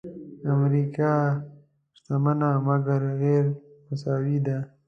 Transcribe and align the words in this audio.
امریکا 0.53 1.11
شتمنه 1.95 2.49
مګر 2.67 3.01
غیرمساوي 3.19 4.37
ده. 4.45 4.57